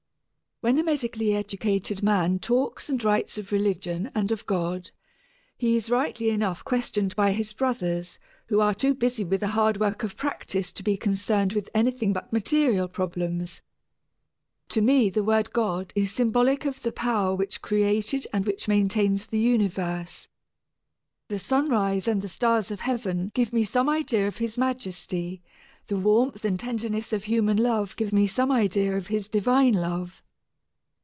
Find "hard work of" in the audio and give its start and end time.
9.47-10.15